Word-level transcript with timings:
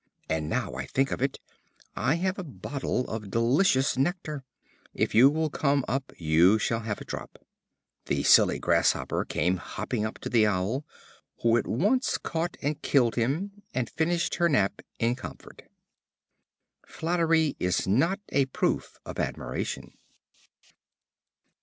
And 0.27 0.49
now 0.49 0.73
I 0.73 0.87
think 0.87 1.11
of 1.11 1.21
it, 1.21 1.39
I 1.95 2.15
have 2.15 2.39
a 2.39 2.43
bottle 2.43 3.05
of 3.07 3.29
delicious 3.29 3.95
nectar. 3.99 4.43
If 4.95 5.13
you 5.13 5.29
will 5.29 5.51
come 5.51 5.85
up, 5.87 6.11
you 6.17 6.57
shall 6.57 6.79
have 6.79 6.99
a 7.01 7.05
drop." 7.05 7.37
The 8.07 8.23
silly 8.23 8.57
Grasshopper, 8.57 9.23
came 9.25 9.57
hopping 9.57 10.03
up 10.03 10.17
to 10.21 10.29
the 10.29 10.47
Owl, 10.47 10.87
who 11.43 11.55
at 11.55 11.67
once 11.67 12.17
caught 12.17 12.57
and 12.63 12.81
killed 12.81 13.13
him, 13.13 13.61
and 13.75 13.91
finished 13.91 14.33
her 14.41 14.49
nap 14.49 14.81
in 14.97 15.13
comfort. 15.15 15.69
Flattery 16.87 17.55
is 17.59 17.87
not 17.87 18.19
a 18.29 18.45
proof 18.47 18.97
of 19.05 19.19
admiration. 19.19 19.93